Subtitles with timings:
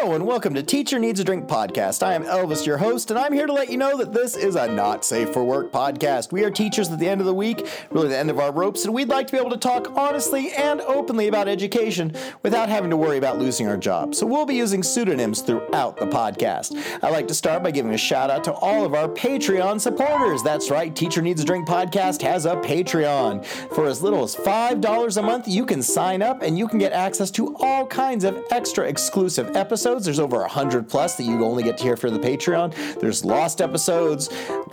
[0.00, 2.02] Hello, and welcome to Teacher Needs a Drink podcast.
[2.02, 4.56] I am Elvis, your host, and I'm here to let you know that this is
[4.56, 6.32] a not safe for work podcast.
[6.32, 8.86] We are teachers at the end of the week, really the end of our ropes,
[8.86, 12.88] and we'd like to be able to talk honestly and openly about education without having
[12.88, 14.14] to worry about losing our job.
[14.14, 16.82] So we'll be using pseudonyms throughout the podcast.
[17.02, 20.42] I'd like to start by giving a shout out to all of our Patreon supporters.
[20.42, 23.44] That's right, Teacher Needs a Drink podcast has a Patreon.
[23.44, 26.92] For as little as $5 a month, you can sign up and you can get
[26.92, 29.89] access to all kinds of extra exclusive episodes.
[29.98, 33.00] There's over 100 plus that you only get to hear for the Patreon.
[33.00, 34.28] There's lost episodes,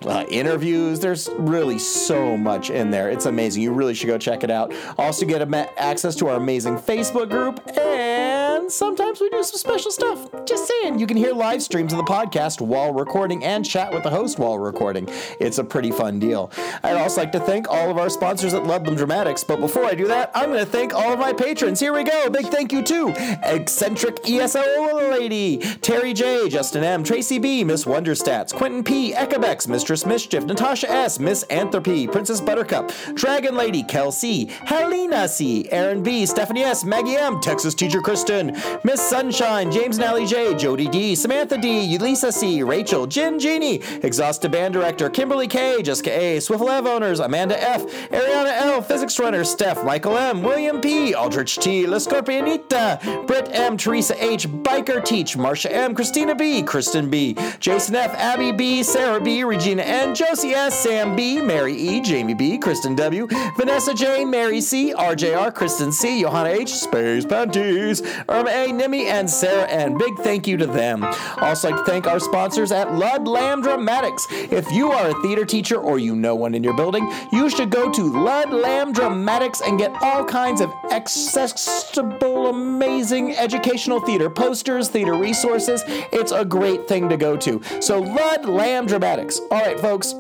[0.06, 1.00] uh, interviews.
[1.00, 3.10] There's really so much in there.
[3.10, 3.64] It's amazing.
[3.64, 4.74] You really should go check it out.
[4.98, 5.42] Also, get
[5.78, 8.37] access to our amazing Facebook group, and
[8.70, 10.30] sometimes we do some special stuff.
[10.46, 14.04] Just saying, you can hear live streams of the podcast while recording and chat with
[14.04, 15.08] the host while recording.
[15.40, 16.52] It's a pretty fun deal.
[16.84, 19.94] I'd also like to thank all of our sponsors at Ludlam Dramatics, but before I
[19.94, 21.80] do that, I'm going to thank all of my patrons.
[21.80, 22.30] Here we go.
[22.30, 23.14] Big thank you to
[23.44, 30.06] Eccentric ESO Lady, Terry J, Justin M, Tracy B, Miss Wonderstats, Quentin P, Echabex, Mistress
[30.06, 36.64] Mischief, Natasha S, Miss Anthropy, Princess Buttercup, Dragon Lady, Kelsey, Helena C, Aaron B, Stephanie
[36.64, 41.98] S, Maggie M, Texas Teacher Kristen, Miss Sunshine, James Nally J, Jody D, Samantha D,
[41.98, 47.20] Lisa C, Rachel, Jin Genie, Exhausted Band Director, Kimberly K, Jessica A, Swiffle Ev Owners,
[47.20, 53.28] Amanda F, Ariana L, Physics Runner, Steph, Michael M, William P, Aldrich T, La Scorpionita,
[53.28, 58.52] Britt M, Teresa H, Biker Teach, Marsha M, Christina B, Kristen B, Jason F, Abby
[58.52, 63.28] B, Sarah B, Regina N, Josie S, Sam B, Mary E, Jamie B, Kristen W,
[63.58, 69.30] Vanessa J, Mary C, RJR, Kristen C, Johanna H, Space Panties, Irma A, Nimi, and
[69.30, 69.98] Sarah N.
[69.98, 71.04] Big thank you to them.
[71.38, 74.26] Also, like to thank our sponsors at Ludlam Dramatics.
[74.32, 77.70] If you are a theater teacher or you know one in your building, you should
[77.70, 85.14] go to Ludlam Dramatics and get all kinds of accessible, amazing educational theater posters, theater
[85.14, 85.84] resources.
[85.88, 87.62] It's a great thing to go to.
[87.82, 89.40] So, Ludlam Dramatics.
[89.52, 90.16] All right, folks.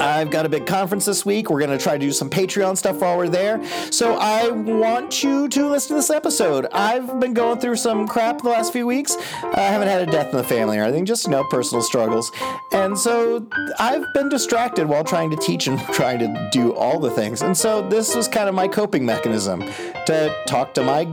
[0.00, 1.50] I've got a big conference this week.
[1.50, 3.62] We're going to try to do some Patreon stuff while we're there.
[3.90, 6.66] So I want you to listen to this episode.
[6.72, 9.16] I've been going through some crap the last few weeks.
[9.42, 12.32] I haven't had a death in the family or anything, just, you know, personal struggles.
[12.72, 13.46] And so
[13.78, 17.42] I've been distracted while trying to teach and trying to do all the things.
[17.42, 19.60] And so this was kind of my coping mechanism
[20.06, 21.04] to talk to my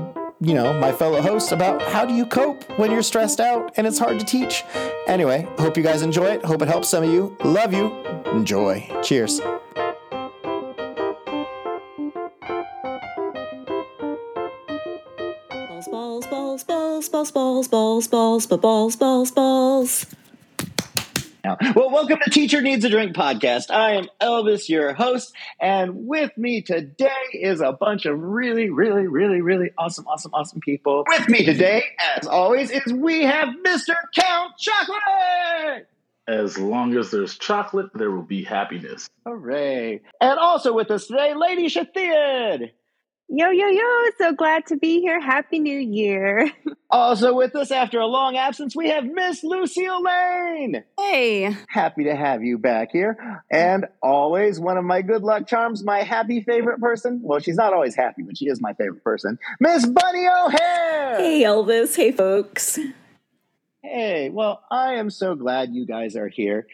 [0.41, 3.85] you know, my fellow hosts about how do you cope when you're stressed out and
[3.85, 4.63] it's hard to teach.
[5.07, 6.45] Anyway, hope you guys enjoy it.
[6.45, 7.35] Hope it helps some of you.
[7.43, 7.91] Love you.
[8.31, 8.87] Enjoy.
[9.03, 9.41] Cheers.
[15.81, 17.67] Balls, balls, balls, balls, balls, balls,
[18.07, 20.18] balls, balls, balls, balls, balls.
[21.43, 23.71] Well, welcome to Teacher Needs a Drink podcast.
[23.71, 29.07] I am Elvis, your host, and with me today is a bunch of really, really,
[29.07, 31.05] really, really awesome, awesome, awesome people.
[31.07, 31.83] With me today,
[32.17, 33.95] as always, is we have Mr.
[34.13, 35.87] Count Chocolate.
[36.27, 39.09] As long as there's chocolate, there will be happiness.
[39.25, 40.01] Hooray.
[40.19, 42.71] And also with us today, Lady Shathiad.
[43.31, 44.09] Yo, yo, yo.
[44.17, 45.21] So glad to be here.
[45.21, 46.51] Happy New Year.
[46.91, 50.83] Also with us after a long absence, we have Miss Lucille Lane.
[50.97, 51.55] Hey.
[51.67, 53.43] Happy to have you back here.
[53.51, 57.19] And always one of my good luck charms, my happy favorite person.
[57.21, 59.37] Well, she's not always happy, but she is my favorite person.
[59.59, 61.17] Miss Bunny O'Hare.
[61.19, 61.95] Hey, Elvis.
[61.95, 62.79] Hey, folks.
[63.83, 66.65] Hey, well, I am so glad you guys are here.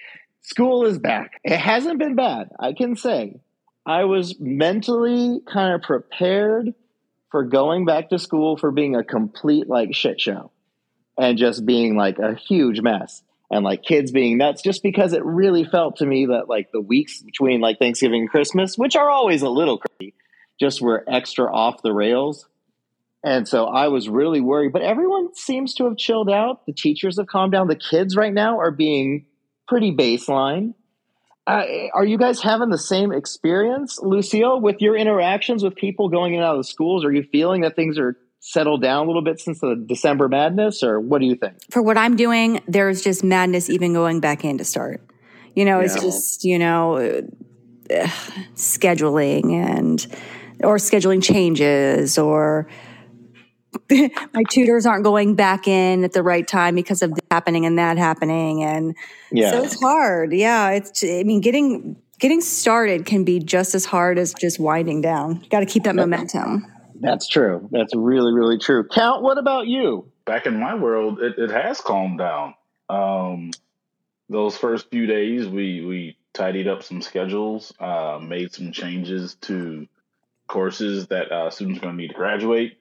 [0.43, 1.41] School is back.
[1.43, 3.41] It hasn't been bad, I can say.
[3.85, 6.73] I was mentally kind of prepared
[7.29, 10.51] for going back to school for being a complete like shit show
[11.17, 15.23] and just being like a huge mess and like kids being nuts just because it
[15.23, 19.09] really felt to me that like the weeks between like Thanksgiving and Christmas, which are
[19.09, 20.13] always a little crazy,
[20.59, 22.47] just were extra off the rails.
[23.23, 26.65] And so I was really worried, but everyone seems to have chilled out.
[26.65, 27.67] The teachers have calmed down.
[27.67, 29.25] The kids right now are being
[29.67, 30.73] pretty baseline.
[31.47, 31.63] Uh,
[31.93, 36.39] are you guys having the same experience, Lucille, with your interactions with people going in
[36.39, 37.05] and out of the schools?
[37.05, 40.83] Are you feeling that things are settled down a little bit since the December madness,
[40.83, 41.55] or what do you think?
[41.69, 45.01] For what I'm doing, there's just madness even going back in to start.
[45.55, 45.85] You know, yeah.
[45.85, 47.21] it's just, you know, uh,
[48.55, 50.05] scheduling and,
[50.63, 52.67] or scheduling changes or,
[53.91, 57.97] my tutors aren't going back in at the right time because of happening and that
[57.97, 58.95] happening and
[59.31, 59.51] yeah.
[59.51, 60.31] so it's hard.
[60.33, 65.01] Yeah it's i mean getting getting started can be just as hard as just winding
[65.01, 65.45] down.
[65.49, 66.65] Got to keep that momentum.
[67.01, 67.67] That's true.
[67.71, 68.87] That's really really true.
[68.87, 70.09] Count what about you?
[70.25, 72.55] Back in my world it, it has calmed down.
[72.89, 73.51] Um,
[74.29, 79.87] those first few days we we tidied up some schedules uh, made some changes to
[80.47, 82.77] courses that uh, students are going to need to graduate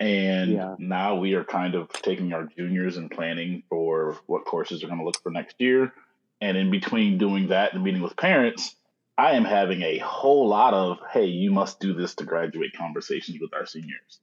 [0.00, 0.76] And Yeah.
[0.78, 4.98] now we are kind of taking our juniors and planning for what courses are going
[5.00, 5.92] to look for next year.
[6.40, 8.76] And in between doing that and meeting with parents,
[9.16, 13.38] I am having a whole lot of, hey, you must do this to graduate conversations
[13.40, 14.20] with our seniors.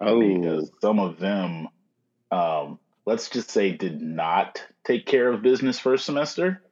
[0.00, 1.68] Oh, Because some of them,
[2.30, 6.62] um, let's just say, did not take care of business first semester,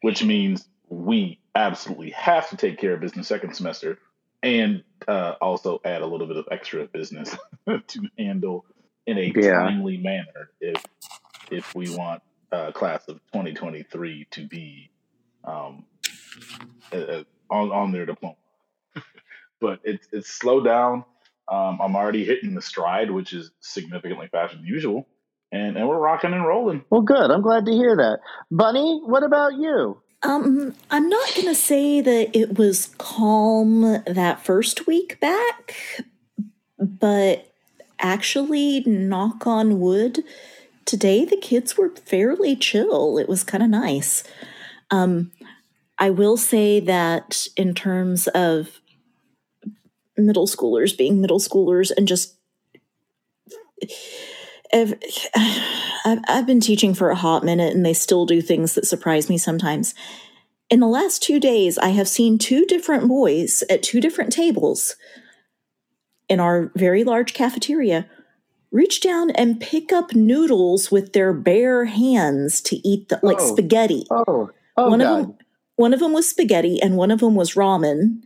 [0.00, 3.98] which means we absolutely have to take care of business second semester
[4.42, 7.36] and uh, also add a little bit of extra business
[7.88, 8.64] to handle
[9.06, 9.60] in a Yeah.
[9.62, 10.82] timely manner if
[11.50, 12.22] if we want
[12.52, 14.90] uh, class of 2023 to be
[15.44, 15.84] um,
[16.92, 18.36] uh, on on their diploma.
[19.60, 21.04] but it's it's slowed down.
[21.48, 25.06] Um, I'm already hitting the stride, which is significantly faster than usual,
[25.52, 26.84] and and we're rocking and rolling.
[26.90, 27.30] well, good.
[27.30, 28.18] I'm glad to hear that.
[28.50, 30.02] Bunny, what about you?
[30.22, 35.74] Um, I'm not going to say that it was calm that first week back,
[36.78, 37.52] but
[37.98, 40.24] actually, knock on wood,
[40.84, 43.18] today the kids were fairly chill.
[43.18, 44.24] It was kind of nice.
[44.90, 45.32] Um,
[45.98, 48.80] I will say that in terms of
[50.16, 52.36] middle schoolers being middle schoolers and just
[54.72, 54.94] I've,
[56.04, 59.28] I've I've been teaching for a hot minute and they still do things that surprise
[59.28, 59.94] me sometimes.
[60.68, 64.96] In the last two days, I have seen two different boys at two different tables
[66.28, 68.08] in our very large cafeteria
[68.72, 73.52] reach down and pick up noodles with their bare hands to eat the like Oh.
[73.52, 74.04] spaghetti.
[74.10, 75.20] Oh, oh, one God.
[75.20, 75.38] of them
[75.76, 78.22] one of them was spaghetti and one of them was ramen.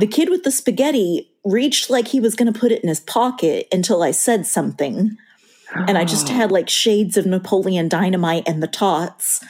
[0.00, 3.00] The kid with the spaghetti reached like he was going to put it in his
[3.00, 5.16] pocket until I said something.
[5.74, 9.44] And I just had like shades of Napoleon Dynamite and the tots.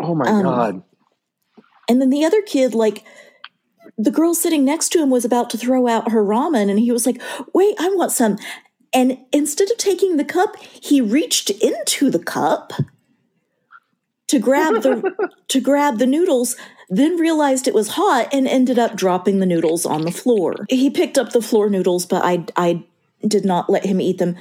[0.00, 0.82] Oh my um, God.
[1.88, 3.04] And then the other kid, like,
[3.98, 6.90] the girl sitting next to him was about to throw out her ramen, and he
[6.90, 7.20] was like,
[7.52, 8.38] Wait, I want some.
[8.92, 12.72] And instead of taking the cup, he reached into the cup
[14.28, 16.56] to grab the to grab the noodles
[16.90, 20.90] then realized it was hot and ended up dropping the noodles on the floor he
[20.90, 22.82] picked up the floor noodles but i i
[23.26, 24.36] did not let him eat them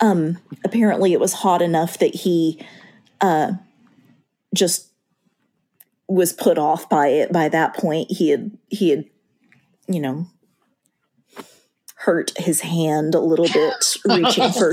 [0.00, 2.64] um apparently it was hot enough that he
[3.20, 3.52] uh
[4.54, 4.90] just
[6.08, 7.32] was put off by it.
[7.32, 9.04] By that point he had he had
[9.86, 10.26] you know
[11.94, 14.72] hurt his hand a little bit reaching for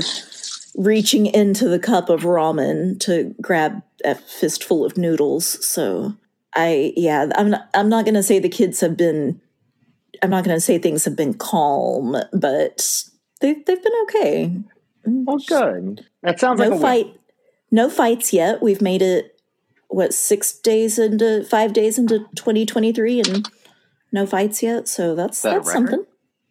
[0.76, 5.64] reaching into the cup of ramen to grab a fistful of noodles.
[5.66, 6.14] So
[6.56, 9.40] i yeah i'm not i'm not going to say the kids have been
[10.22, 13.04] i'm not going to say things have been calm but
[13.40, 14.52] they, they've been okay
[15.06, 16.04] Well, good.
[16.22, 17.20] That sounds like no a fight
[17.70, 19.40] no fights yet we've made it
[19.88, 23.48] what six days into five days into 2023 and
[24.12, 25.90] no fights yet so that's that that's record?
[25.90, 26.06] something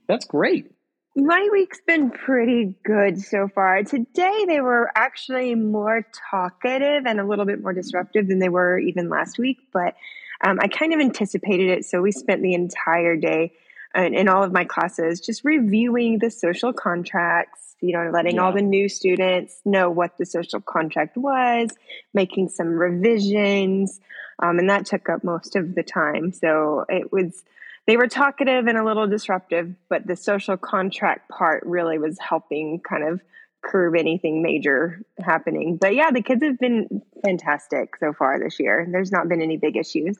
[0.07, 0.71] That's great.
[1.15, 3.83] My week's been pretty good so far.
[3.83, 8.77] Today, they were actually more talkative and a little bit more disruptive than they were
[8.77, 9.95] even last week, but
[10.43, 11.85] um, I kind of anticipated it.
[11.85, 13.53] So we spent the entire day
[13.97, 18.51] uh, in all of my classes just reviewing the social contracts, you know, letting all
[18.51, 21.69] the new students know what the social contract was,
[22.13, 23.99] making some revisions.
[24.41, 26.33] Um, and that took up most of the time.
[26.33, 27.43] So it was
[27.87, 32.81] they were talkative and a little disruptive, but the social contract part really was helping
[32.81, 33.21] kind of
[33.63, 35.77] curb anything major happening.
[35.77, 38.87] But yeah, the kids have been fantastic so far this year.
[38.91, 40.17] There's not been any big issues.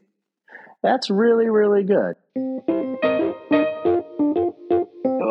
[0.84, 2.16] That's really, really good.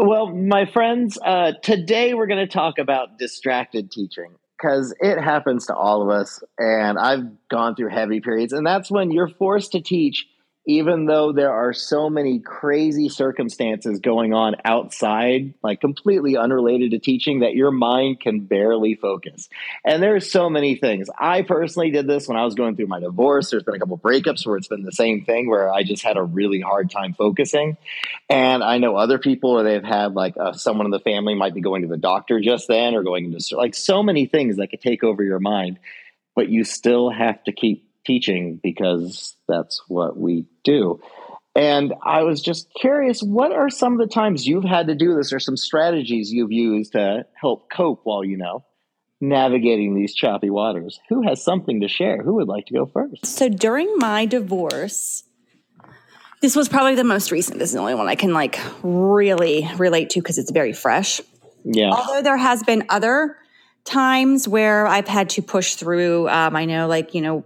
[0.02, 5.66] Well, my friends, uh, today we're going to talk about distracted teaching because it happens
[5.66, 6.42] to all of us.
[6.58, 10.26] And I've gone through heavy periods, and that's when you're forced to teach.
[10.66, 16.98] Even though there are so many crazy circumstances going on outside, like completely unrelated to
[16.98, 19.48] teaching, that your mind can barely focus.
[19.84, 21.08] And there's so many things.
[21.18, 23.50] I personally did this when I was going through my divorce.
[23.50, 26.16] There's been a couple breakups where it's been the same thing where I just had
[26.16, 27.76] a really hard time focusing.
[28.30, 31.54] And I know other people where they've had like uh, someone in the family might
[31.54, 34.68] be going to the doctor just then or going into like so many things that
[34.68, 35.78] could take over your mind,
[36.34, 41.00] but you still have to keep teaching because that's what we do.
[41.56, 45.14] And I was just curious, what are some of the times you've had to do
[45.14, 48.64] this or some strategies you've used to help cope while, you know,
[49.20, 50.98] navigating these choppy waters?
[51.08, 52.22] Who has something to share?
[52.22, 53.24] Who would like to go first?
[53.26, 55.22] So during my divorce,
[56.40, 57.60] this was probably the most recent.
[57.60, 61.20] This is the only one I can like really relate to because it's very fresh.
[61.64, 61.90] Yeah.
[61.90, 63.36] Although there has been other
[63.84, 66.28] times where I've had to push through.
[66.28, 67.44] Um, I know, like you know,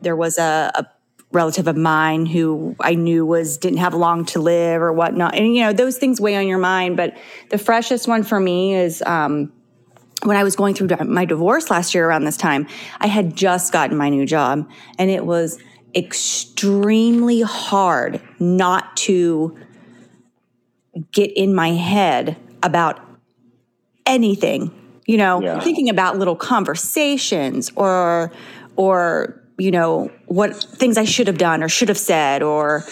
[0.00, 0.86] there was a, a
[1.32, 5.34] relative of mine who I knew was didn't have long to live or whatnot.
[5.36, 6.96] And you know, those things weigh on your mind.
[6.96, 7.16] But
[7.50, 9.52] the freshest one for me is um,
[10.24, 12.66] when I was going through my divorce last year around this time.
[12.98, 15.58] I had just gotten my new job, and it was
[15.94, 19.56] extremely hard not to
[21.12, 23.00] get in my head about
[24.06, 24.72] anything
[25.06, 25.60] you know yeah.
[25.60, 28.32] thinking about little conversations or
[28.76, 32.84] or you know what things i should have done or should have said or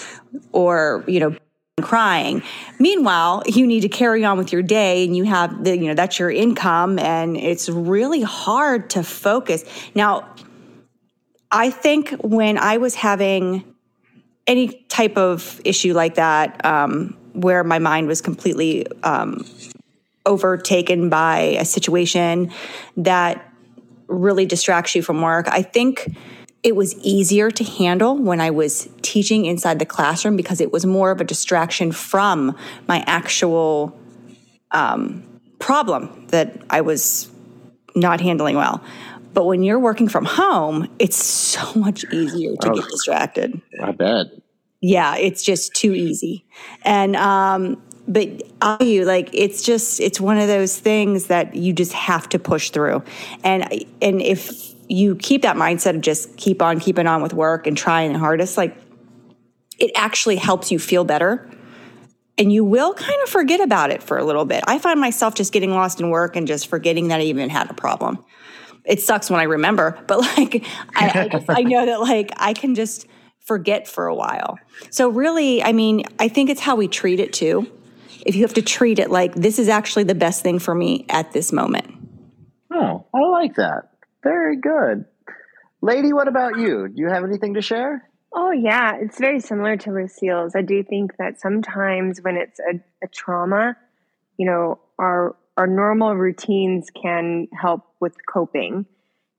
[0.52, 1.34] or you know
[1.80, 2.42] crying
[2.78, 5.94] meanwhile you need to carry on with your day and you have the you know
[5.94, 10.28] that's your income and it's really hard to focus now
[11.52, 13.64] i think when i was having
[14.48, 19.44] any type of issue like that um, where my mind was completely um,
[20.26, 22.50] overtaken by a situation
[22.96, 23.44] that
[24.08, 25.46] really distracts you from work.
[25.48, 26.08] I think
[26.62, 30.84] it was easier to handle when I was teaching inside the classroom because it was
[30.84, 32.56] more of a distraction from
[32.88, 33.96] my actual
[34.72, 35.22] um,
[35.58, 37.30] problem that I was
[37.94, 38.82] not handling well.
[39.34, 43.60] But when you're working from home, it's so much easier to oh, get distracted.
[43.80, 44.26] I bet.
[44.80, 46.44] Yeah, it's just too easy.
[46.82, 51.72] And um, but I you like it's just it's one of those things that you
[51.72, 53.02] just have to push through.
[53.44, 53.64] And
[54.00, 57.76] and if you keep that mindset of just keep on keeping on with work and
[57.76, 58.76] trying the hardest, like
[59.78, 61.48] it actually helps you feel better.
[62.36, 64.62] And you will kind of forget about it for a little bit.
[64.66, 67.70] I find myself just getting lost in work and just forgetting that I even had
[67.70, 68.24] a problem.
[68.84, 70.64] It sucks when I remember, but like
[70.94, 73.06] I, I, just, I know that like I can just
[73.40, 74.58] forget for a while.
[74.90, 77.70] So really, I mean, I think it's how we treat it too
[78.24, 81.06] if you have to treat it like this is actually the best thing for me
[81.08, 81.92] at this moment.
[82.72, 83.90] Oh, I like that.
[84.22, 85.04] Very good.
[85.80, 86.88] Lady, what about you?
[86.88, 88.08] Do you have anything to share?
[88.32, 88.96] Oh, yeah.
[89.00, 90.54] It's very similar to Lucille's.
[90.56, 93.76] I do think that sometimes when it's a, a trauma,
[94.36, 98.86] you know, our our normal routines can help with coping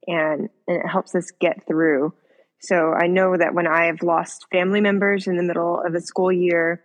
[0.06, 2.14] and, and it helps us get through.
[2.62, 6.02] So I know that when I have lost family members in the middle of a
[6.02, 6.84] school year,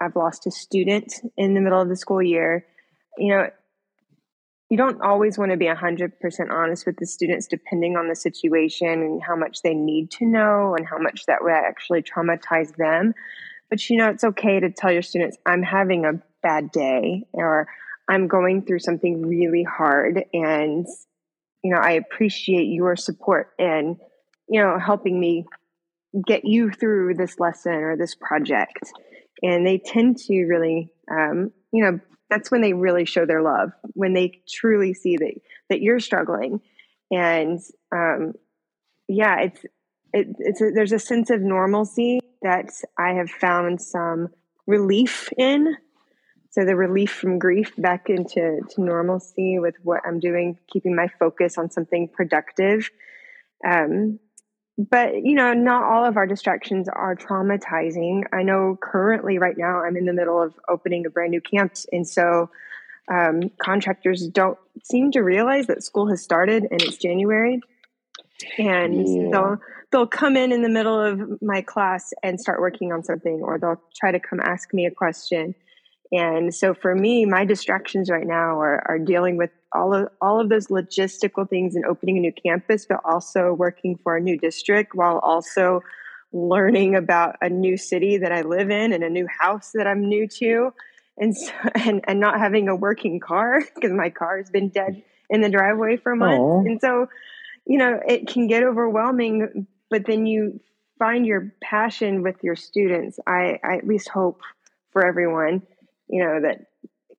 [0.00, 2.66] I've lost a student in the middle of the school year.
[3.18, 3.50] You know,
[4.70, 6.12] you don't always want to be 100%
[6.50, 10.76] honest with the students depending on the situation and how much they need to know
[10.76, 13.12] and how much that would actually traumatize them.
[13.68, 17.66] But you know, it's okay to tell your students, I'm having a bad day or
[18.08, 20.86] I'm going through something really hard and
[21.62, 23.96] you know, I appreciate your support and
[24.48, 25.46] you know, helping me
[26.26, 28.92] get you through this lesson or this project
[29.42, 33.72] and they tend to really um, you know that's when they really show their love
[33.94, 35.34] when they truly see that
[35.68, 36.60] that you're struggling.
[37.10, 37.60] And
[37.92, 38.34] um,
[39.08, 39.64] yeah it's
[40.12, 44.28] it, it's a, there's a sense of normalcy that i have found some
[44.66, 45.76] relief in.
[46.50, 51.08] So the relief from grief back into to normalcy with what i'm doing keeping my
[51.18, 52.88] focus on something productive.
[53.66, 54.18] Um,
[54.88, 58.22] but you know not all of our distractions are traumatizing.
[58.32, 61.74] I know currently right now i'm in the middle of opening a brand new camp
[61.92, 62.50] and so
[63.12, 67.60] um, contractors don't seem to realize that school has started and it's january.
[68.56, 69.28] And yeah.
[69.32, 69.58] they'll
[69.90, 73.58] they'll come in in the middle of my class and start working on something or
[73.58, 75.54] they'll try to come ask me a question
[76.12, 80.40] and so for me, my distractions right now are, are dealing with all of all
[80.40, 84.36] of those logistical things and opening a new campus, but also working for a new
[84.36, 85.82] district while also
[86.32, 90.08] learning about a new city that I live in and a new house that I'm
[90.08, 90.72] new to.
[91.16, 95.02] And so, and, and not having a working car because my car has been dead
[95.28, 96.40] in the driveway for months.
[96.40, 96.66] Aww.
[96.66, 97.08] And so,
[97.66, 100.58] you know, it can get overwhelming, but then you
[100.98, 103.20] find your passion with your students.
[103.28, 104.40] I, I at least hope
[104.92, 105.62] for everyone
[106.10, 106.66] you know that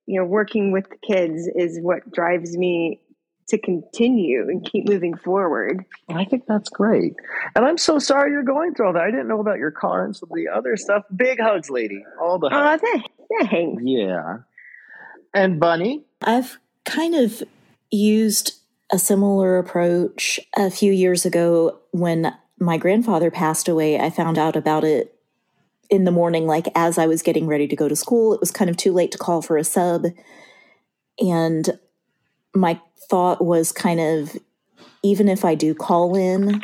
[0.06, 3.00] you know working with the kids is what drives me
[3.48, 5.84] to continue and keep moving forward.
[6.08, 7.14] I think that's great.
[7.54, 9.02] And I'm so sorry you're going through all that.
[9.02, 11.02] I didn't know about your car and some of the other stuff.
[11.14, 12.04] Big hugs, lady.
[12.20, 12.82] All the hugs.
[12.84, 13.00] Oh,
[13.40, 13.82] thanks.
[13.84, 14.38] Yeah.
[15.34, 16.04] And Bunny?
[16.22, 17.42] I've kind of
[17.90, 18.58] used
[18.90, 23.98] a similar approach a few years ago when my grandfather passed away.
[23.98, 25.18] I found out about it
[25.92, 28.32] in the morning, like as I was getting ready to go to school.
[28.32, 30.06] It was kind of too late to call for a sub.
[31.20, 31.78] And
[32.54, 32.80] my
[33.10, 34.34] thought was kind of
[35.02, 36.62] even if I do call in,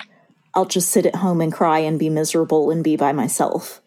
[0.54, 3.82] I'll just sit at home and cry and be miserable and be by myself.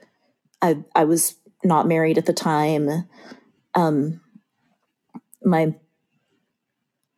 [0.61, 3.09] I I was not married at the time.
[3.73, 4.21] Um
[5.43, 5.73] my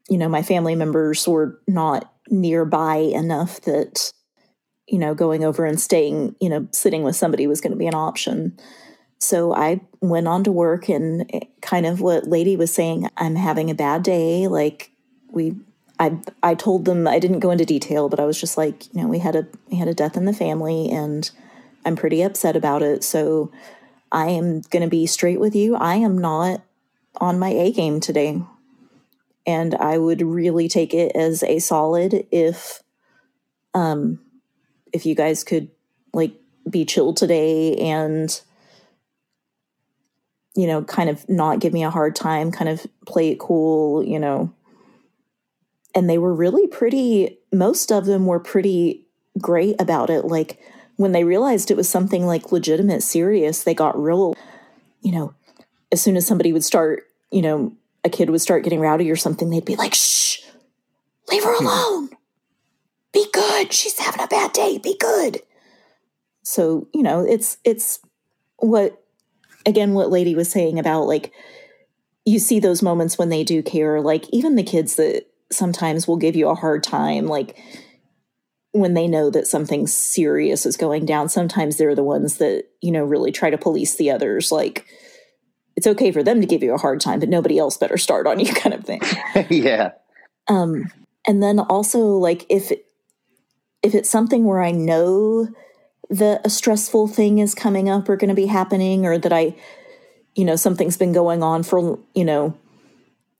[0.09, 4.13] you know, my family members were not nearby enough that
[4.87, 7.87] you know, going over and staying, you know, sitting with somebody was going to be
[7.87, 8.57] an option.
[9.19, 13.69] So I went on to work and kind of what Lady was saying, I'm having
[13.69, 14.47] a bad day.
[14.47, 14.91] Like
[15.31, 15.55] we
[15.99, 19.01] I I told them I didn't go into detail, but I was just like, you
[19.01, 21.29] know, we had a we had a death in the family and
[21.85, 23.03] I'm pretty upset about it.
[23.03, 23.51] So
[24.11, 25.75] I am going to be straight with you.
[25.75, 26.61] I am not
[27.21, 28.41] on my A game today.
[29.45, 32.83] And I would really take it as a solid if
[33.73, 34.19] um
[34.93, 35.69] if you guys could
[36.13, 36.33] like
[36.69, 38.41] be chill today and
[40.55, 44.03] you know, kind of not give me a hard time, kind of play it cool,
[44.03, 44.53] you know.
[45.95, 49.05] And they were really pretty, most of them were pretty
[49.39, 50.25] great about it.
[50.25, 50.59] Like
[50.95, 54.35] when they realized it was something like legitimate, serious, they got real,
[55.01, 55.33] you know,
[55.91, 57.73] as soon as somebody would start, you know,
[58.03, 60.41] a kid would start getting rowdy or something, they'd be like, shh,
[61.29, 61.65] leave her hmm.
[61.65, 62.02] alone.
[63.13, 63.71] Be good.
[63.71, 64.79] She's having a bad day.
[64.79, 65.41] Be good.
[66.43, 67.99] So, you know, it's, it's
[68.57, 69.03] what
[69.65, 71.31] again what lady was saying about like
[72.25, 76.17] you see those moments when they do care like even the kids that sometimes will
[76.17, 77.57] give you a hard time like
[78.71, 82.91] when they know that something serious is going down sometimes they're the ones that you
[82.91, 84.85] know really try to police the others like
[85.75, 88.25] it's okay for them to give you a hard time but nobody else better start
[88.25, 89.01] on you kind of thing
[89.49, 89.91] yeah
[90.47, 90.85] um
[91.27, 92.71] and then also like if
[93.83, 95.47] if it's something where i know
[96.09, 99.55] that a stressful thing is coming up or going to be happening or that I,
[100.35, 102.57] you know, something's been going on for, you know,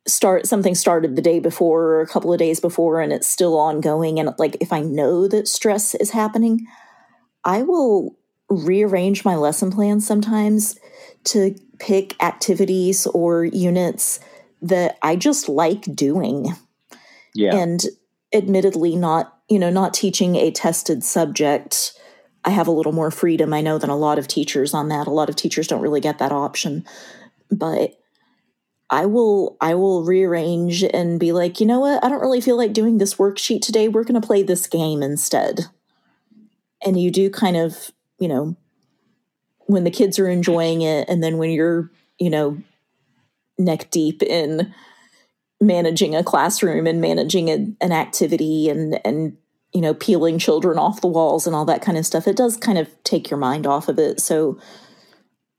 [0.07, 3.57] start something started the day before or a couple of days before and it's still
[3.57, 6.67] ongoing and like if I know that stress is happening,
[7.45, 8.17] I will
[8.50, 10.77] rearrange my lesson plans sometimes
[11.25, 14.19] to pick activities or units
[14.62, 16.55] that I just like doing.
[17.33, 17.55] Yeah.
[17.55, 17.81] And
[18.33, 21.93] admittedly not, you know, not teaching a tested subject
[22.45, 23.53] I have a little more freedom.
[23.53, 25.07] I know than a lot of teachers on that.
[25.07, 26.85] A lot of teachers don't really get that option.
[27.50, 27.93] But
[28.89, 32.03] I will I will rearrange and be like, you know what?
[32.03, 33.88] I don't really feel like doing this worksheet today.
[33.88, 35.62] We're going to play this game instead.
[36.85, 38.57] And you do kind of, you know,
[39.68, 41.89] when the kids are enjoying it and then when you're,
[42.20, 42.57] you know,
[43.57, 44.74] neck deep in
[45.67, 49.37] managing a classroom and managing a, an activity and and
[49.73, 52.55] you know, peeling children off the walls and all that kind of stuff, it does
[52.55, 54.19] kind of take your mind off of it.
[54.19, 54.59] So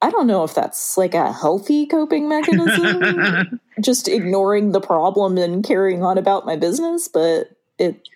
[0.01, 5.65] I don't know if that's like a healthy coping mechanism, just ignoring the problem and
[5.65, 8.09] carrying on about my business, but it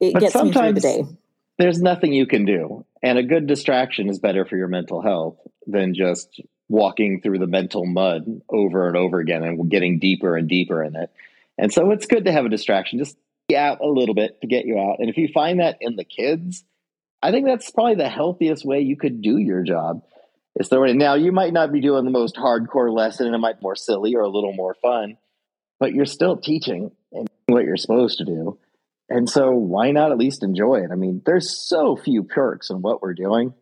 [0.00, 1.04] it but gets me through the day.
[1.58, 2.84] There's nothing you can do.
[3.02, 7.46] And a good distraction is better for your mental health than just walking through the
[7.46, 11.10] mental mud over and over again and getting deeper and deeper in it.
[11.58, 12.98] And so it's good to have a distraction.
[12.98, 13.16] Just
[13.54, 15.00] out a little bit to get you out.
[15.00, 16.64] And if you find that in the kids,
[17.22, 20.02] I think that's probably the healthiest way you could do your job.
[20.56, 23.58] Is throwing now you might not be doing the most hardcore lesson and it might
[23.58, 25.16] be more silly or a little more fun,
[25.78, 28.58] but you're still teaching and what you're supposed to do.
[29.08, 30.90] And so why not at least enjoy it?
[30.92, 33.54] I mean, there's so few perks in what we're doing.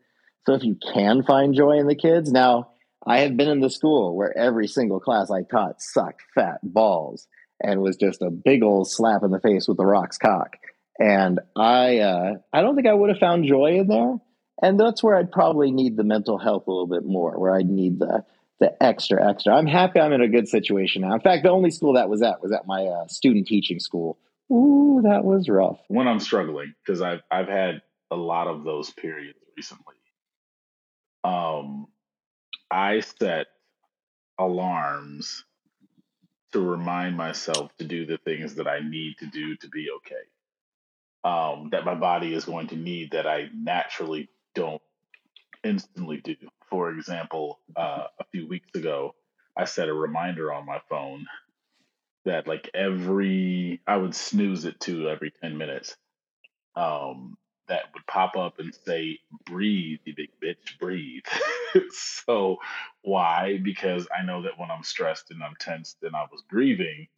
[0.47, 2.71] So if you can find joy in the kids, now
[3.07, 7.27] I have been in the school where every single class I taught sucked fat balls
[7.63, 10.57] and was just a big old slap in the face with the rock's cock.
[10.99, 14.17] And I, uh, I don't think I would have found joy in there.
[14.61, 17.69] And that's where I'd probably need the mental health a little bit more, where I'd
[17.69, 18.25] need the
[18.61, 19.55] the extra extra.
[19.55, 21.15] I'm happy I'm in a good situation now.
[21.15, 24.19] In fact, the only school that was at was at my uh, student teaching school.
[24.51, 25.79] Ooh, that was rough.
[25.87, 29.95] When I'm struggling, because I've I've had a lot of those periods recently.
[31.23, 31.87] Um,
[32.71, 33.47] I set
[34.39, 35.45] alarms
[36.53, 40.15] to remind myself to do the things that I need to do to be okay.
[41.25, 44.81] Um, that my body is going to need that I naturally don't
[45.65, 46.37] instantly do.
[46.71, 49.15] For example, uh, a few weeks ago,
[49.57, 51.27] I set a reminder on my phone
[52.25, 55.97] that like every I would snooze it to every 10 minutes.
[56.77, 57.37] Um,
[57.69, 61.25] that would pop up and say, breathe, you big bitch, breathe.
[61.91, 62.59] so
[63.03, 63.59] why?
[63.63, 67.09] Because I know that when I'm stressed and I'm tensed and I was grieving,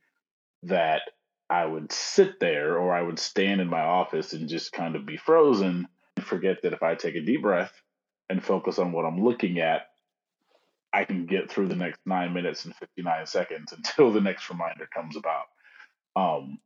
[0.64, 1.02] that
[1.48, 5.06] I would sit there or I would stand in my office and just kind of
[5.06, 7.72] be frozen and forget that if I take a deep breath
[8.28, 9.82] and focus on what I'm looking at,
[10.92, 14.88] I can get through the next nine minutes and 59 seconds until the next reminder
[14.92, 15.46] comes about.
[16.16, 16.58] Um,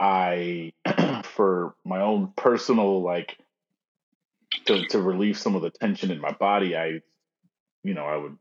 [0.00, 0.72] I,
[1.24, 3.38] for my own personal, like,
[4.66, 7.00] to, to relieve some of the tension in my body, I,
[7.84, 8.38] you know, I would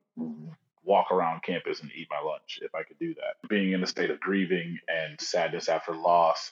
[0.83, 3.49] walk around campus and eat my lunch if I could do that.
[3.49, 6.51] Being in a state of grieving and sadness after loss,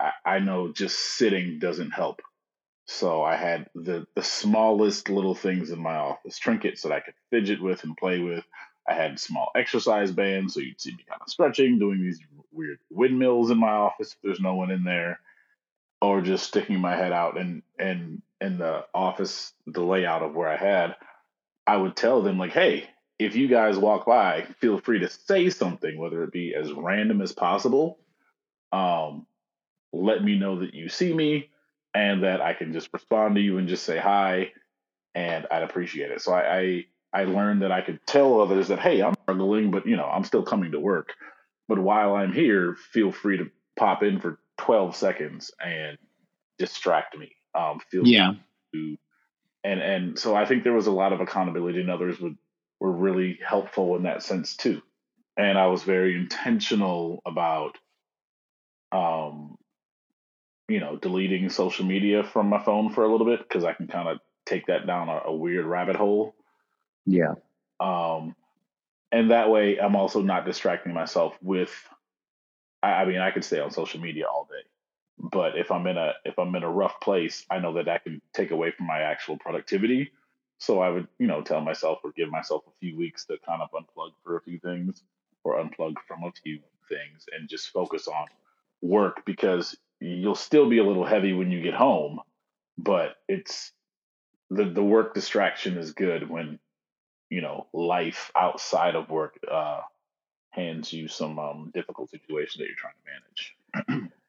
[0.00, 2.22] I, I know just sitting doesn't help.
[2.86, 7.14] So I had the the smallest little things in my office, trinkets that I could
[7.30, 8.44] fidget with and play with.
[8.88, 12.78] I had small exercise bands, so you'd see me kind of stretching, doing these weird
[12.90, 15.20] windmills in my office if there's no one in there,
[16.00, 20.48] or just sticking my head out and and in the office, the layout of where
[20.48, 20.96] I had,
[21.66, 25.48] I would tell them like, hey, if you guys walk by, feel free to say
[25.48, 28.00] something, whether it be as random as possible.
[28.72, 29.26] Um,
[29.92, 31.50] let me know that you see me
[31.94, 34.52] and that I can just respond to you and just say hi,
[35.14, 36.20] and I'd appreciate it.
[36.20, 39.86] So I, I I learned that I could tell others that hey, I'm struggling, but
[39.86, 41.12] you know I'm still coming to work.
[41.68, 45.96] But while I'm here, feel free to pop in for 12 seconds and
[46.58, 47.32] distract me.
[47.54, 48.32] Um, feel Yeah.
[48.74, 48.96] to,
[49.64, 52.36] and and so I think there was a lot of accountability, and others would
[52.80, 54.82] were really helpful in that sense too.
[55.36, 57.78] And I was very intentional about
[58.92, 59.56] um,
[60.68, 63.88] you know, deleting social media from my phone for a little bit because I can
[63.88, 66.34] kind of take that down a, a weird rabbit hole.
[67.06, 67.34] Yeah.
[67.80, 68.34] Um,
[69.10, 71.72] and that way, I'm also not distracting myself with.
[72.82, 74.68] I, I mean, I could stay on social media all day,
[75.18, 78.04] but if I'm in a if I'm in a rough place, I know that that
[78.04, 80.10] can take away from my actual productivity.
[80.58, 83.62] So I would, you know, tell myself or give myself a few weeks to kind
[83.62, 85.02] of unplug for a few things
[85.44, 88.26] or unplug from a few things and just focus on
[88.80, 92.20] work because you'll still be a little heavy when you get home,
[92.78, 93.72] but it's
[94.50, 96.58] the the work distraction is good when
[97.32, 99.80] you know life outside of work uh,
[100.50, 103.10] hands you some um, difficult situation that you're trying to
[103.90, 104.10] manage.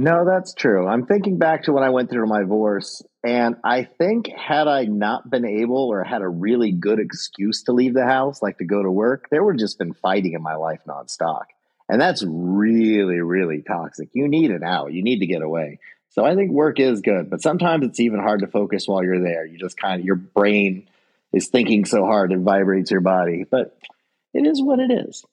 [0.00, 0.86] No, that's true.
[0.86, 4.84] I'm thinking back to when I went through my divorce, and I think had I
[4.84, 8.64] not been able or had a really good excuse to leave the house, like to
[8.64, 11.46] go to work, there would just been fighting in my life nonstop.
[11.88, 14.10] And that's really, really toxic.
[14.12, 14.92] You need it out.
[14.92, 15.80] You need to get away.
[16.10, 19.20] So I think work is good, but sometimes it's even hard to focus while you're
[19.20, 19.46] there.
[19.46, 20.86] You just kind of, your brain
[21.32, 23.76] is thinking so hard it vibrates your body, but
[24.34, 25.24] it is what it is.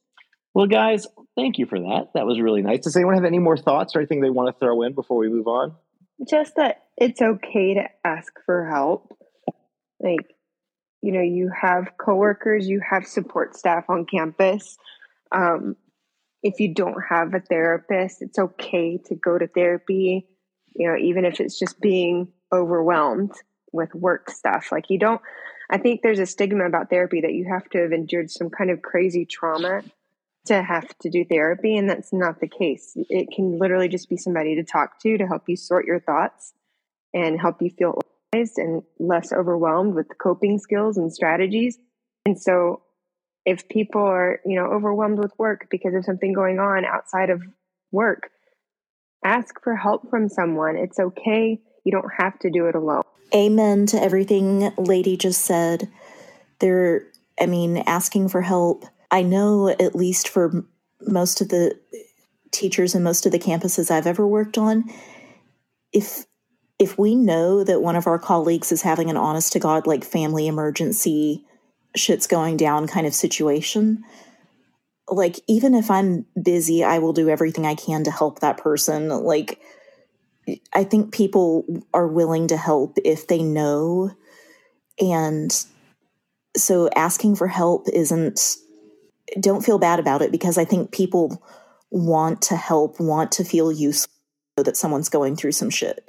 [0.54, 1.06] Well, guys,
[1.36, 2.12] thank you for that.
[2.14, 2.82] That was really nice.
[2.82, 5.30] Does anyone have any more thoughts or anything they want to throw in before we
[5.30, 5.76] move on?
[6.30, 9.18] just that it's okay to ask for help.
[10.00, 10.34] Like,
[11.02, 14.78] you know, you have coworkers, you have support staff on campus.
[15.32, 15.76] Um,
[16.42, 20.28] if you don't have a therapist, it's okay to go to therapy,
[20.76, 23.32] you know, even if it's just being overwhelmed
[23.72, 24.72] with work stuff.
[24.72, 25.22] Like, you don't,
[25.70, 28.70] I think there's a stigma about therapy that you have to have endured some kind
[28.70, 29.82] of crazy trauma
[30.46, 32.92] to have to do therapy, and that's not the case.
[32.96, 36.54] It can literally just be somebody to talk to to help you sort your thoughts
[37.14, 38.00] and help you feel
[38.34, 41.80] organized and less overwhelmed with coping skills and strategies.
[42.26, 42.82] And so
[43.46, 47.42] if people are, you know, overwhelmed with work because of something going on outside of
[47.92, 48.30] work,
[49.24, 50.76] ask for help from someone.
[50.76, 51.60] It's okay.
[51.86, 53.04] You don't have to do it alone.
[53.34, 55.90] Amen to everything Lady just said.
[56.60, 57.06] There,
[57.40, 58.86] I mean, asking for help.
[59.12, 60.66] I know at least for
[61.02, 61.80] most of the
[62.52, 64.86] teachers and most of the campuses I've ever worked on,
[65.94, 66.26] if
[66.78, 70.04] if we know that one of our colleagues is having an honest to God like
[70.04, 71.46] family emergency,
[71.96, 74.04] shit's going down kind of situation,
[75.10, 79.10] like even if I'm busy, I will do everything I can to help that person.
[79.10, 79.60] Like
[80.74, 84.12] I think people are willing to help if they know.
[85.00, 85.66] And
[86.56, 88.58] so asking for help isn't,
[89.40, 91.44] don't feel bad about it because I think people
[91.90, 94.12] want to help, want to feel useful
[94.58, 96.08] that someone's going through some shit.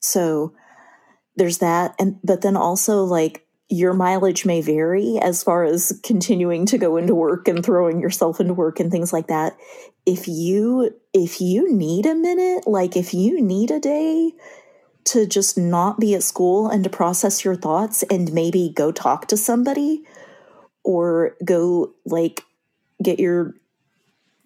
[0.00, 0.54] So
[1.36, 1.94] there's that.
[1.98, 6.98] And, but then also like, your mileage may vary as far as continuing to go
[6.98, 9.56] into work and throwing yourself into work and things like that
[10.04, 14.32] if you if you need a minute like if you need a day
[15.04, 19.26] to just not be at school and to process your thoughts and maybe go talk
[19.26, 20.04] to somebody
[20.84, 22.44] or go like
[23.02, 23.54] get your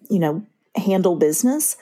[0.09, 0.43] you know
[0.75, 1.77] handle business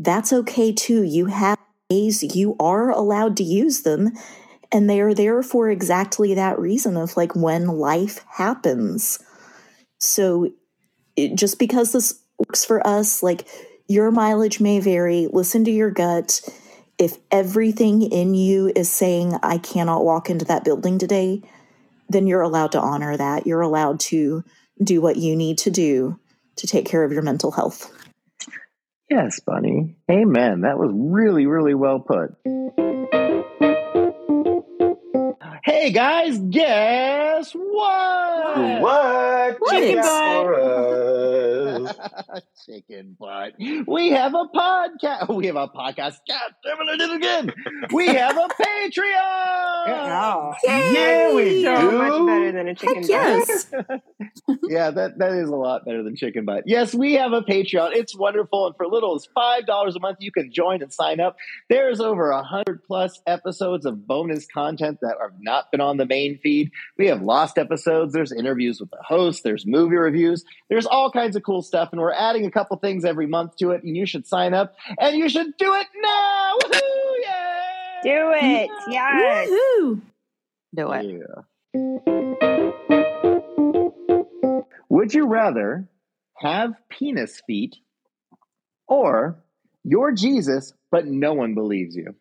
[0.00, 1.02] that's okay too.
[1.02, 1.58] You have
[1.90, 4.12] days you are allowed to use them
[4.72, 9.18] and they are there for exactly that reason of like when life happens.
[9.98, 10.50] So
[11.16, 13.46] it, just because this works for us like
[13.90, 16.40] your mileage may vary listen to your gut
[16.96, 21.42] if everything in you is saying i cannot walk into that building today
[22.08, 24.44] then you're allowed to honor that you're allowed to
[24.82, 26.16] do what you need to do
[26.54, 27.92] to take care of your mental health
[29.10, 29.96] Yes, Bunny.
[30.08, 30.60] Amen.
[30.60, 32.36] That was really, really well put.
[35.62, 38.80] Hey guys, guess what?
[38.80, 39.56] What?
[39.60, 39.82] What?
[39.82, 40.40] you got
[42.66, 43.52] chicken butt.
[43.58, 45.34] We have a podcast.
[45.34, 46.16] We have a podcast.
[46.26, 47.52] God damn it, I did it again.
[47.92, 49.84] We have a Patreon.
[49.86, 50.54] Oh.
[50.64, 51.98] Yeah, we so do.
[51.98, 53.08] much better than a chicken Heck butt.
[53.08, 53.70] yes.
[54.68, 56.64] yeah, that, that is a lot better than chicken butt.
[56.66, 57.90] Yes, we have a Patreon.
[57.94, 58.66] It's wonderful.
[58.66, 61.36] And for little as $5 a month, you can join and sign up.
[61.68, 66.06] There's over a 100 plus episodes of bonus content that have not been on the
[66.06, 66.70] main feed.
[66.98, 68.12] We have lost episodes.
[68.12, 69.42] There's interviews with the host.
[69.42, 70.44] There's movie reviews.
[70.68, 71.90] There's all kinds of cool stuff.
[71.92, 73.82] And we're adding a couple things every month to it.
[73.82, 74.74] And you should sign up.
[74.98, 76.56] And you should do it now.
[76.64, 76.80] Woohoo!
[77.22, 78.02] Yay!
[78.02, 78.70] Do it.
[78.88, 79.48] Yes.
[79.48, 80.00] Woohoo.
[80.74, 81.04] Do it.
[81.04, 81.42] Yeah.
[84.88, 85.88] Would you rather
[86.36, 87.76] have penis feet
[88.88, 89.42] or
[89.84, 92.14] you're Jesus, but no one believes you?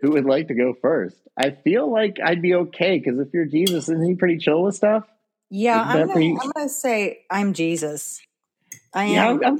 [0.00, 1.16] Who would like to go first?
[1.38, 4.74] I feel like I'd be okay because if you're Jesus, isn't he pretty chill with
[4.76, 5.04] stuff?
[5.50, 8.20] Yeah, I'm gonna, pretty- I'm gonna say I'm Jesus.
[8.94, 9.40] I Yeah, am.
[9.44, 9.58] I'm,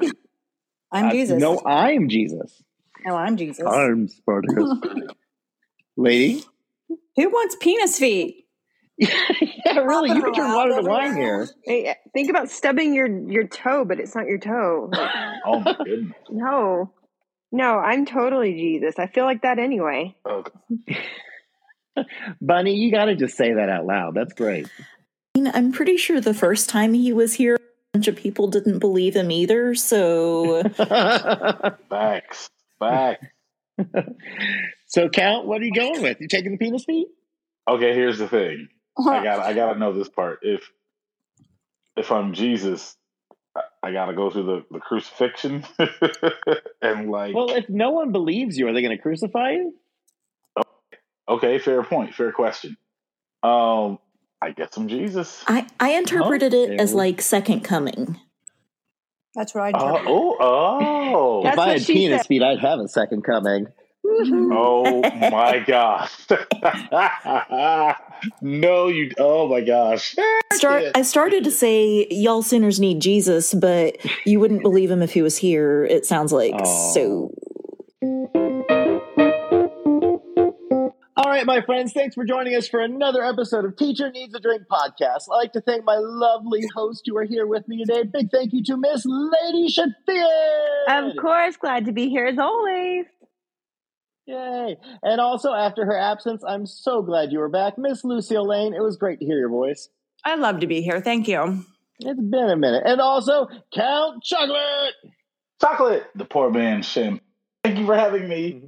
[0.93, 1.41] I'm, uh, Jesus.
[1.41, 2.63] No, I'm Jesus.
[3.05, 3.67] no, I'm Jesus.
[3.67, 4.69] I'm Spartacus.
[5.97, 6.45] Lady?
[7.17, 8.45] Who wants penis feet?
[8.99, 10.13] yeah, really.
[10.13, 11.49] You can turn water to wine here.
[11.65, 14.93] Hey, think about stubbing your your toe, but it's not your toe.
[15.49, 16.13] Oh my goodness.
[16.29, 16.93] no,
[17.53, 18.99] no, I'm totally Jesus.
[18.99, 20.15] I feel like that anyway.
[20.27, 20.99] Okay.
[22.41, 24.15] Bunny, you got to just say that out loud.
[24.15, 24.69] That's great.
[25.35, 27.59] I mean, I'm pretty sure the first time he was here, a
[27.95, 29.75] bunch of people didn't believe him either.
[29.75, 30.63] So
[31.89, 32.51] Facts.
[32.79, 33.27] Facts.
[34.87, 36.21] so, Count, what are you going with?
[36.21, 37.09] You taking the penis feet?
[37.69, 38.69] Okay, here's the thing.
[38.99, 39.23] I uh-huh.
[39.23, 40.39] got I gotta know this part.
[40.43, 40.71] If
[41.97, 42.97] if I'm Jesus,
[43.87, 45.65] I- I gotta go through the, the crucifixion
[46.83, 49.75] and like Well, if no one believes you, are they going to crucify you?
[51.29, 52.77] okay, fair point, fair question.
[53.43, 53.99] Um
[54.43, 55.43] I guess I'm Jesus.
[55.47, 58.21] I, I interpreted Oh, it as like second coming.
[59.35, 61.47] That's what I Oh, oh, oh.
[61.47, 62.27] If I had she penis said.
[62.27, 63.67] feet, I'd have a second coming.
[64.19, 65.01] Oh
[65.31, 66.27] my gosh.
[68.43, 70.15] no, you oh my gosh.
[70.53, 70.85] Start.
[70.95, 75.23] I started to say y'all sinners need Jesus, but you wouldn't believe him if he
[75.23, 75.85] was here.
[75.85, 76.93] It sounds like Oh.
[76.95, 77.33] so.
[81.19, 84.41] All right, my friends, thanks for joining us for another episode of Teacher Needs a
[84.41, 85.25] Drink podcast.
[85.31, 88.03] I'd like to thank my lovely hosts who are here with me today.
[88.05, 91.11] Big thank you to Miss Lady Shafir.
[91.11, 93.07] Of course, glad to be here as always.
[94.27, 94.77] Yay.
[95.03, 97.79] And also, after her absence, I'm so glad you were back.
[97.79, 99.89] Miss Lucille Lane, it was great to hear your voice.
[100.25, 101.01] I love to be here.
[101.01, 101.65] Thank you.
[102.01, 102.83] It's been a minute.
[102.85, 104.95] And also, Count Chocolate.
[105.61, 107.21] Chocolate, the poor man Shim.
[107.63, 108.53] Thank you for having me.
[108.53, 108.67] Mm-hmm.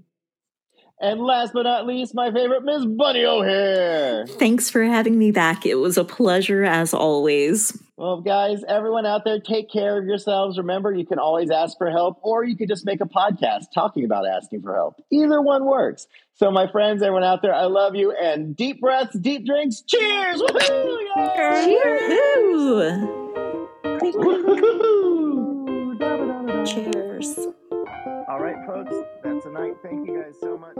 [1.00, 4.26] And last but not least, my favorite, Miss Bunny O'Hare.
[4.26, 5.64] Thanks for having me back.
[5.64, 7.80] It was a pleasure as always.
[7.98, 10.56] Well, guys, everyone out there, take care of yourselves.
[10.56, 14.04] Remember, you can always ask for help, or you could just make a podcast talking
[14.04, 15.02] about asking for help.
[15.10, 16.06] Either one works.
[16.34, 18.12] So, my friends, everyone out there, I love you.
[18.12, 19.80] And deep breaths, deep drinks.
[19.80, 20.40] Cheers!
[20.40, 20.98] Woohoo!
[21.66, 23.00] Yay!
[24.14, 24.44] Woo!
[24.44, 25.98] Woohoo!
[26.68, 27.36] Cheers.
[28.28, 29.74] All right, folks, that's a night.
[29.82, 30.76] Thank you guys so much.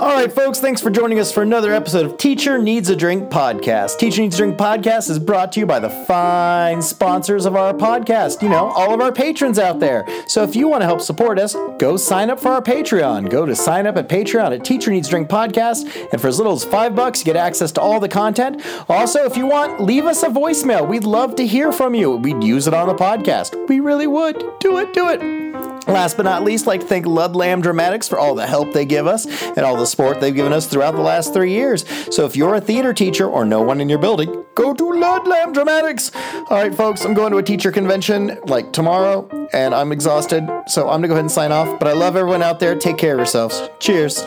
[0.00, 3.28] All right, folks, thanks for joining us for another episode of Teacher Needs a Drink
[3.28, 3.98] podcast.
[3.98, 7.74] Teacher Needs a Drink podcast is brought to you by the fine sponsors of our
[7.74, 10.06] podcast, you know, all of our patrons out there.
[10.26, 13.28] So if you want to help support us, go sign up for our Patreon.
[13.28, 16.38] Go to sign up at Patreon at Teacher Needs a Drink podcast, and for as
[16.38, 18.64] little as five bucks, you get access to all the content.
[18.88, 20.88] Also, if you want, leave us a voicemail.
[20.88, 22.12] We'd love to hear from you.
[22.16, 23.68] We'd use it on the podcast.
[23.68, 24.42] We really would.
[24.60, 25.49] Do it, do it.
[25.86, 29.06] Last but not least, like to thank Ludlam Dramatics for all the help they give
[29.06, 31.84] us and all the support they've given us throughout the last three years.
[32.14, 35.52] So if you're a theater teacher or no one in your building, go to Ludlam
[35.52, 36.12] Dramatics.
[36.14, 40.88] All right, folks, I'm going to a teacher convention like tomorrow, and I'm exhausted, so
[40.88, 41.78] I'm gonna go ahead and sign off.
[41.78, 42.76] But I love everyone out there.
[42.76, 43.68] Take care of yourselves.
[43.80, 44.22] Cheers.